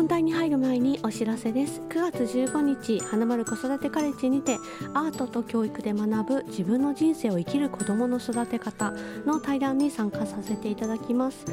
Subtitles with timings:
[0.00, 1.82] 本題に入る前にお知らせです。
[1.90, 4.56] 9月15日花丸子育てカレッジにて
[4.94, 8.94] アートと教育で学ぶ自分の人生を生きる子どもの育て方
[9.26, 11.44] の対談に参加させていただきます、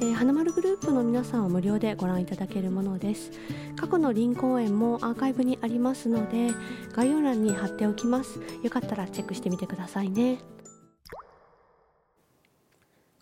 [0.00, 3.30] えー、花丸グループの皆さんは無料でご覧いただけるものです。
[3.76, 6.48] 過去の林公演もアーカイブにありますので
[6.96, 8.40] 概要欄に貼っておきます。
[8.64, 10.38] よかったらチェックしてみてくださいね。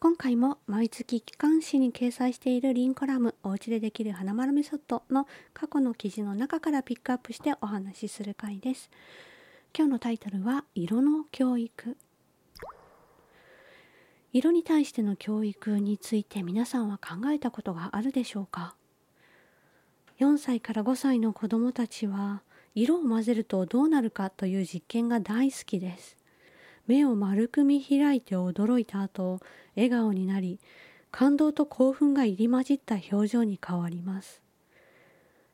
[0.03, 8.89] 今回も毎月機関誌に掲載しているリンコラムおうちでできる花丸メソッドの過去の記事の中からピックアップしてお話しする回です。
[9.77, 11.99] 今日のタイトルは色の教育。
[14.33, 18.77] 色に対しての教育について皆さんは考えたことがあるでしょうか
[20.19, 22.41] ？4歳から5歳の子どもたちは
[22.75, 26.20] 色を混ぜるとどうなるかという実験が大好きです。
[26.91, 29.39] 目を丸く見開いて驚いた後
[29.77, 30.59] 笑顔になり
[31.13, 34.43] 感動と興奮が入り混じった表情に変わります。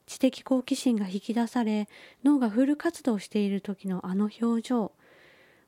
[0.07, 1.89] 知的好奇心が引き出され
[2.25, 4.93] 脳がフル活動している時のあの表情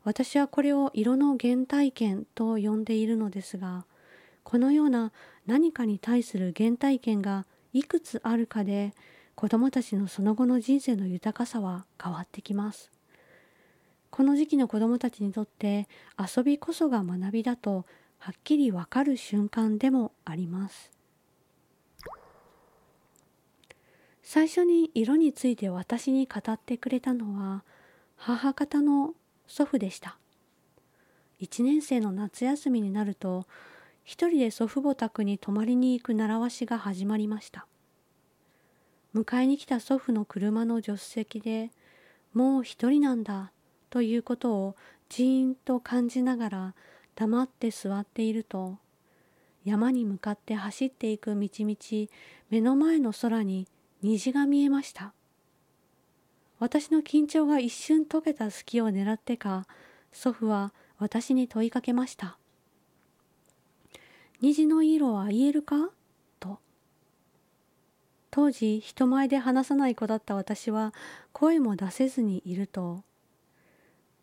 [0.04, 3.84] 私はこれを色の原体験と呼んでいるのですが
[4.44, 5.12] このような
[5.46, 8.94] 何かに対する原体験がいくつあるかで
[9.34, 12.90] 子どもたちのその後の人生の豊かさは変わってきます。
[14.10, 17.84] この時期の子どもたちにとって遊びこそが学びだと
[18.18, 20.90] はっきりわかる瞬間でもあります。
[24.22, 27.64] 最初に色について私に語ってくれたのは
[28.16, 29.14] 母方の
[29.46, 30.18] 祖父でした。
[31.40, 33.46] 1年生の夏休みになると
[34.04, 37.66] 一人で祖父母宅に泊まりに行く習わしが始まりました。
[39.14, 41.70] 迎えに来た祖父の車の助手席で
[42.34, 43.52] もう一人なんだ。
[43.90, 44.76] ということを
[45.08, 46.74] じーんと感じながら
[47.14, 48.78] 黙って座っていると
[49.64, 52.08] 山に向かって走っていく道々
[52.50, 53.66] 目の前の空に
[54.02, 55.12] 虹が見えました。
[56.58, 59.66] 私の緊張が一瞬解けた隙を狙ってか
[60.10, 62.38] 祖父は私に問いかけました。
[64.40, 65.90] 虹の色は言えるか？
[66.40, 66.58] と。
[68.30, 70.94] 当時人前で話さない子だった私は
[71.32, 73.02] 声も出せずにいると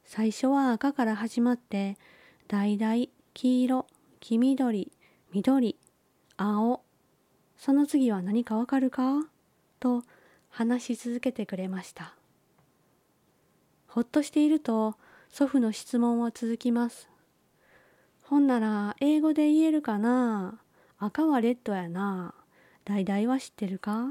[0.07, 1.97] 最初は赤から始まって
[2.47, 3.87] 橙黄色
[4.19, 4.91] 黄緑
[5.33, 5.75] 緑
[6.37, 6.81] 青。
[7.57, 9.25] その次は何かわかるか？
[9.79, 10.03] と
[10.49, 12.13] 話し続けてくれました。
[13.87, 14.95] ほっとしていると
[15.29, 17.09] 祖父の質問は続きます。
[18.21, 20.59] ほんなら英語で言えるかな？
[20.99, 22.35] 赤はレッドやな。
[22.85, 24.09] 橙は知ってるか？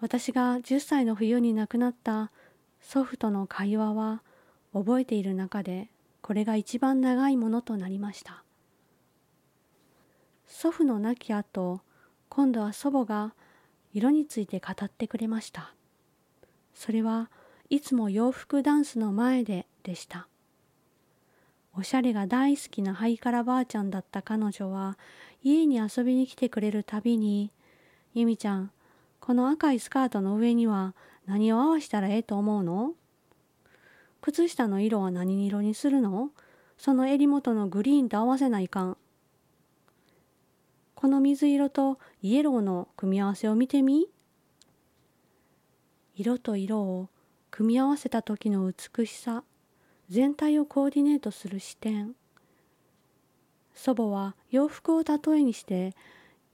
[0.00, 2.30] 私が10歳の冬に亡くなった
[2.80, 4.22] 祖父との会話は
[4.72, 5.88] 覚えている中で
[6.22, 8.44] これが一番長いものとなりました。
[10.46, 11.80] 祖父の亡き後
[12.28, 13.34] 今度は祖母が
[13.92, 15.74] 色について語ってくれました。
[16.74, 17.30] それは
[17.68, 20.28] いつも洋服ダンスの前ででした。
[21.76, 24.98] おしゃれが大好きなハイカラばあちゃんだった彼女は
[25.42, 27.52] 家に遊びに来てくれるたびに
[28.12, 28.72] 「ゆみちゃん
[29.20, 30.94] この赤いスカートの上には
[31.30, 32.94] 何を合わしたらええと思うの？
[34.20, 36.30] 靴下の色は何色にするの？
[36.76, 38.96] その襟元のグリーンと合わせないかん。
[40.96, 44.08] この水色とイエローの組み合わせを見てみ。
[46.16, 47.08] 色と色を
[47.52, 49.44] 組み合わせた時の美しさ、
[50.08, 52.16] 全体をコーディネートする視点。
[53.72, 55.94] 祖母は洋服を例えにして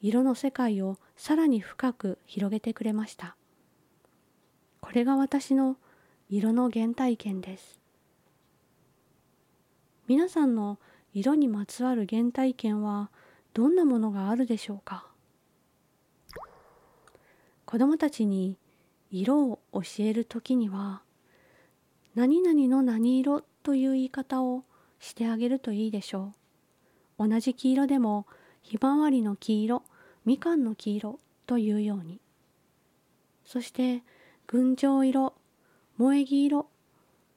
[0.03, 3.37] 色の世界をさらに深く広げてくれました。
[4.87, 5.77] これが私の
[6.31, 7.81] 色の原体験です。
[10.07, 10.79] 皆さんの
[11.13, 13.11] 色にまつわる原体験は
[13.53, 15.09] どんなものがあるでしょうか？
[17.65, 18.57] 子供たちに
[19.11, 21.03] 色を教える時には
[22.15, 24.63] 何々の何色という言い方を
[25.01, 26.33] してあげるといいでしょ
[27.19, 27.29] う。
[27.29, 28.25] 同じ黄色でも
[28.63, 29.83] ひまわりの黄色
[30.25, 32.21] みかんの黄色というように。
[33.45, 34.05] そして
[34.47, 35.35] 群青色
[35.99, 36.67] 萌木色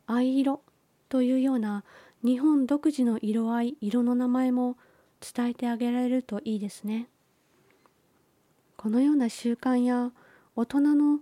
[0.05, 0.61] 藍色
[1.09, 1.83] というような
[2.23, 4.77] 日本独自の色合い色の名前も
[5.19, 7.07] 伝えてあげられるといいですね。
[8.77, 10.11] このような習慣や
[10.55, 11.19] 大人の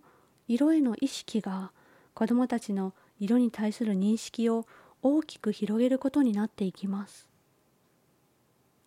[0.47, 1.71] 色への意識が
[2.13, 4.65] 子どもたちの色に対する認識を
[5.01, 7.29] 大きく広げることになっていきます。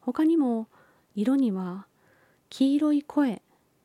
[0.00, 0.68] 他にも
[1.14, 1.86] 色には
[2.48, 3.42] 黄色い声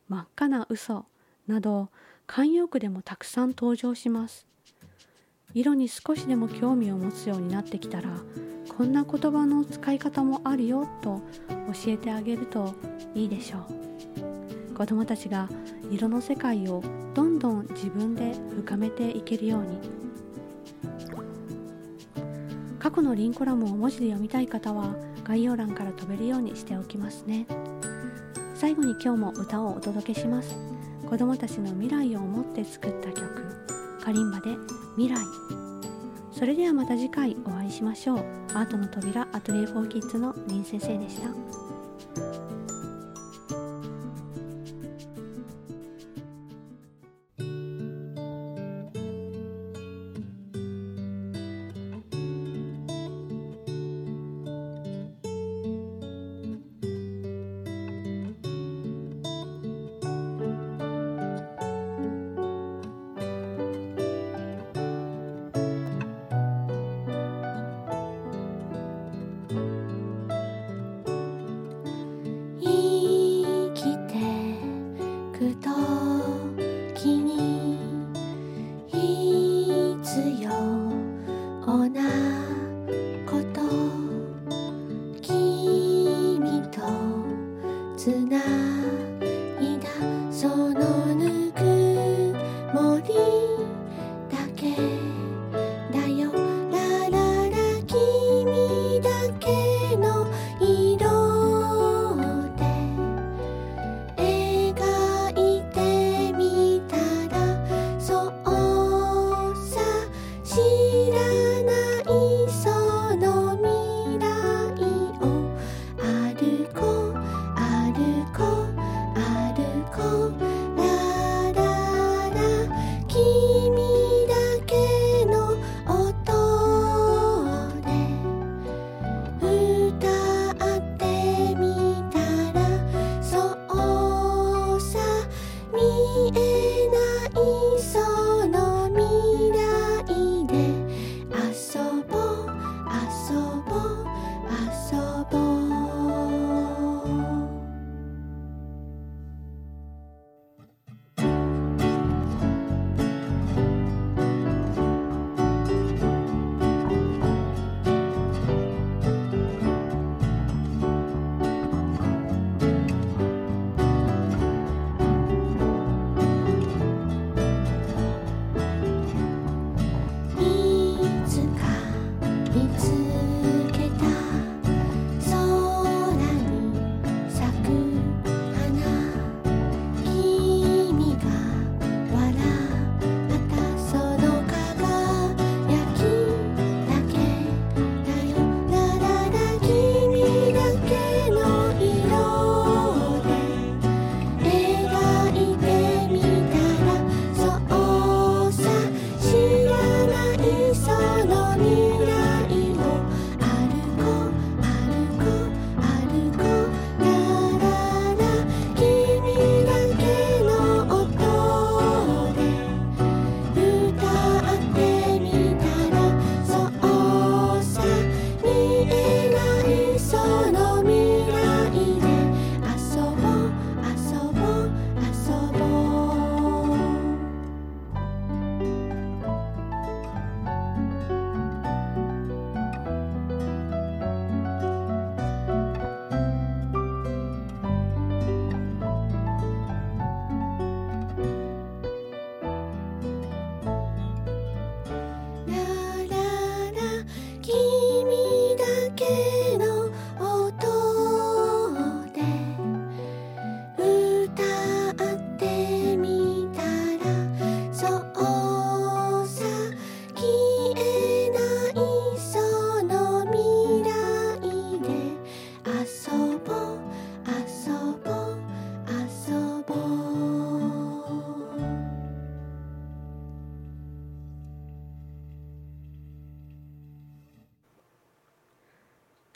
[0.09, 1.05] 真っ赤な嘘
[1.47, 1.89] など
[2.27, 4.45] 慣用句でもたくさん登場します。
[5.53, 8.09] 色に少しでも興味を持つようになってきたら
[8.77, 12.75] こんな言葉の使い方もあるよと教えてあげると
[13.13, 14.73] いいでしょう。
[14.73, 15.47] 子どもたちが
[15.89, 16.83] 色の世界を
[17.13, 19.79] どんどん自分で深めていけるように。
[22.77, 24.93] 過去のリンコラムを文字で読みたい方は
[25.23, 27.47] 概要欄から飛べるようにしておきますね。
[28.53, 30.74] 最後に今日も歌をお届けします。
[31.09, 33.45] 子どもたちの未来を思って作った曲
[34.03, 34.55] カリンバで
[34.97, 35.23] 未来。
[36.31, 38.17] それではまた次回お会いしましょう。
[38.53, 41.64] アートの扉アトリエ4キッズの林先生でした。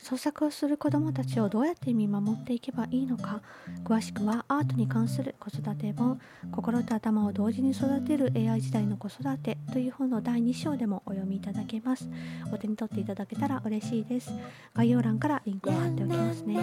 [0.10, 3.44] 創作をする子どもたちをどうやって見守っていけばいいのか
[3.84, 6.20] 詳しくはアートに関する子育て本
[6.52, 12.10] 「心と頭を同時に育てる AI 時代の子育て」という本の第2章でもお読みいただけます
[12.52, 14.34] お手に取っていただけたら嬉しいです
[14.74, 16.56] 概要欄からリンクを貼っておきますね